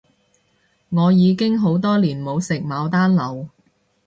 [0.89, 3.49] 我已經好多年冇食牡丹樓